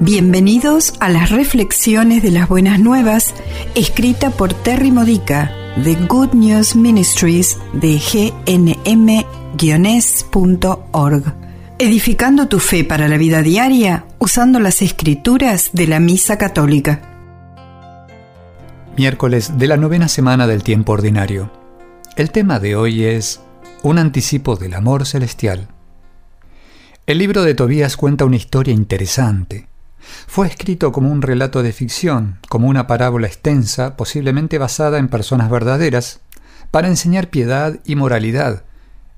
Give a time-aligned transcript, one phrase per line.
[0.00, 3.34] Bienvenidos a las reflexiones de las buenas nuevas,
[3.74, 7.98] escrita por Terry Modica de Good News Ministries de
[8.46, 9.24] gnm-org.
[11.80, 17.02] Edificando tu fe para la vida diaria usando las escrituras de la Misa Católica.
[18.96, 21.50] Miércoles de la novena semana del tiempo ordinario.
[22.14, 23.40] El tema de hoy es
[23.82, 25.66] un anticipo del amor celestial.
[27.04, 29.66] El libro de Tobías cuenta una historia interesante
[30.26, 35.50] fue escrito como un relato de ficción, como una parábola extensa, posiblemente basada en personas
[35.50, 36.20] verdaderas,
[36.70, 38.64] para enseñar piedad y moralidad,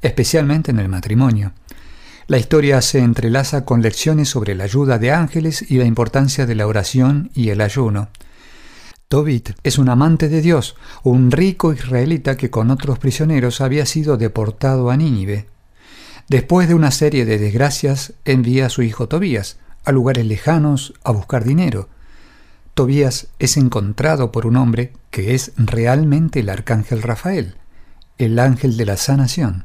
[0.00, 1.52] especialmente en el matrimonio.
[2.28, 6.54] La historia se entrelaza con lecciones sobre la ayuda de ángeles y la importancia de
[6.54, 8.08] la oración y el ayuno.
[9.08, 14.16] Tobit es un amante de Dios, un rico israelita que con otros prisioneros había sido
[14.16, 15.46] deportado a Nínive.
[16.28, 21.12] Después de una serie de desgracias, envía a su hijo Tobías, a lugares lejanos a
[21.12, 21.88] buscar dinero.
[22.74, 27.56] Tobías es encontrado por un hombre que es realmente el arcángel Rafael,
[28.18, 29.64] el ángel de la sanación.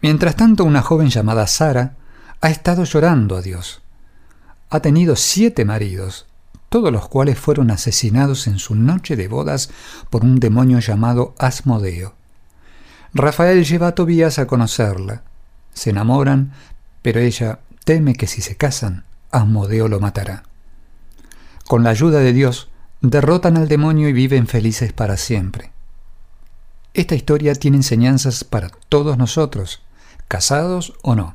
[0.00, 1.94] Mientras tanto, una joven llamada Sara
[2.40, 3.82] ha estado llorando a Dios.
[4.68, 6.26] Ha tenido siete maridos,
[6.68, 9.70] todos los cuales fueron asesinados en su noche de bodas
[10.10, 12.14] por un demonio llamado Asmodeo.
[13.14, 15.22] Rafael lleva a Tobías a conocerla.
[15.74, 16.52] Se enamoran,
[17.02, 20.44] pero ella teme que si se casan, Asmodeo lo matará.
[21.66, 22.68] Con la ayuda de Dios,
[23.00, 25.72] derrotan al demonio y viven felices para siempre.
[26.94, 29.82] Esta historia tiene enseñanzas para todos nosotros,
[30.28, 31.34] casados o no.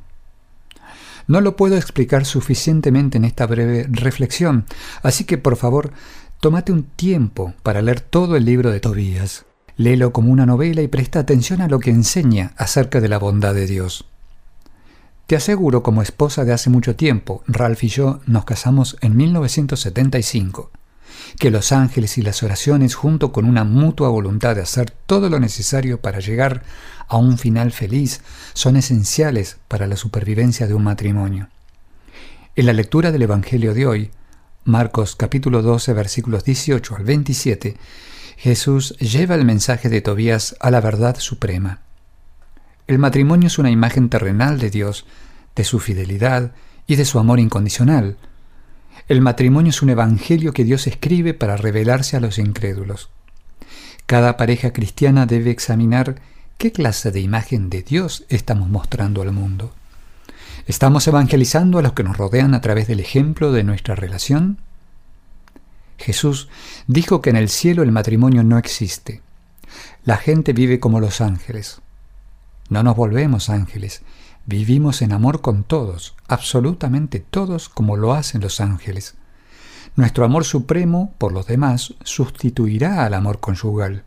[1.27, 4.65] No lo puedo explicar suficientemente en esta breve reflexión,
[5.03, 5.91] así que por favor,
[6.39, 9.45] tómate un tiempo para leer todo el libro de Tobías.
[9.75, 13.53] Léelo como una novela y presta atención a lo que enseña acerca de la bondad
[13.53, 14.05] de Dios.
[15.28, 20.72] Te aseguro, como esposa de hace mucho tiempo, Ralph y yo nos casamos en 1975,
[21.38, 25.42] que los ángeles y las oraciones, junto con una mutua voluntad de hacer todo lo
[25.42, 26.64] necesario para llegar
[27.10, 28.21] a un final feliz,
[28.54, 31.49] son esenciales para la supervivencia de un matrimonio.
[32.55, 34.11] En la lectura del Evangelio de hoy,
[34.64, 37.76] Marcos capítulo 12 versículos 18 al 27,
[38.37, 41.82] Jesús lleva el mensaje de Tobías a la verdad suprema.
[42.87, 45.05] El matrimonio es una imagen terrenal de Dios,
[45.58, 46.53] de su fidelidad
[46.87, 48.15] y de su amor incondicional.
[49.09, 53.09] El matrimonio es un evangelio que Dios escribe para revelarse a los incrédulos.
[54.05, 56.21] Cada pareja cristiana debe examinar
[56.58, 59.73] qué clase de imagen de Dios estamos mostrando al mundo.
[60.65, 64.59] ¿Estamos evangelizando a los que nos rodean a través del ejemplo de nuestra relación?
[65.98, 66.48] Jesús
[66.87, 69.21] dijo que en el cielo el matrimonio no existe.
[70.05, 71.81] La gente vive como los ángeles.
[72.70, 74.02] No nos volvemos ángeles,
[74.45, 79.16] vivimos en amor con todos, absolutamente todos como lo hacen los ángeles.
[79.95, 84.04] Nuestro amor supremo por los demás sustituirá al amor conyugal.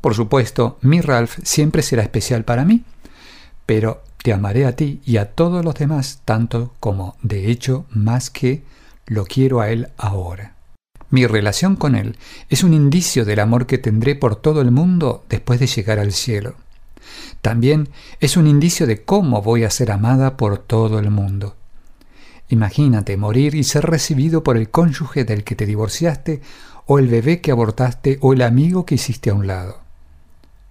[0.00, 2.84] Por supuesto, mi Ralph siempre será especial para mí,
[3.66, 8.30] pero te amaré a ti y a todos los demás tanto como, de hecho, más
[8.30, 8.64] que
[9.06, 10.54] lo quiero a él ahora.
[11.10, 12.16] Mi relación con él
[12.48, 16.12] es un indicio del amor que tendré por todo el mundo después de llegar al
[16.12, 16.54] cielo.
[17.40, 17.88] También
[18.20, 21.56] es un indicio de cómo voy a ser amada por todo el mundo.
[22.48, 26.42] Imagínate morir y ser recibido por el cónyuge del que te divorciaste,
[26.86, 29.78] o el bebé que abortaste, o el amigo que hiciste a un lado.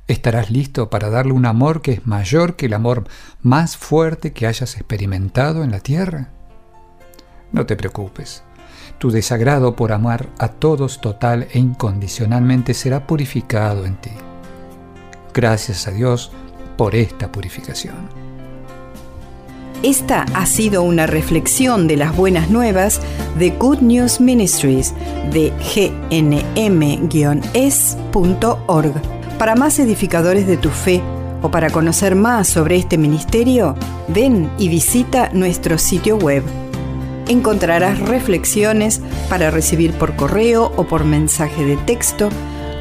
[0.09, 3.07] ¿Estarás listo para darle un amor que es mayor que el amor
[3.41, 6.29] más fuerte que hayas experimentado en la tierra?
[7.51, 8.43] No te preocupes.
[8.97, 14.11] Tu desagrado por amar a todos total e incondicionalmente será purificado en ti.
[15.33, 16.31] Gracias a Dios
[16.77, 17.95] por esta purificación.
[19.83, 22.99] Esta ha sido una reflexión de las buenas nuevas
[23.37, 24.93] de Good News Ministries
[25.31, 25.53] de
[26.11, 26.51] gnm-es.org.
[29.37, 31.01] Para más edificadores de tu fe
[31.41, 33.75] o para conocer más sobre este ministerio,
[34.09, 36.43] ven y visita nuestro sitio web.
[37.29, 38.99] Encontrarás reflexiones
[39.29, 42.29] para recibir por correo o por mensaje de texto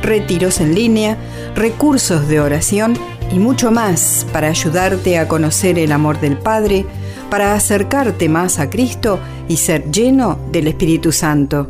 [0.03, 1.17] retiros en línea,
[1.55, 2.97] recursos de oración
[3.33, 6.87] y mucho más para ayudarte a conocer el amor del Padre,
[7.31, 11.69] para acercarte más a Cristo y ser lleno del Espíritu Santo.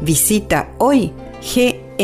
[0.00, 1.12] Visita hoy
[1.42, 1.98] gnm-org.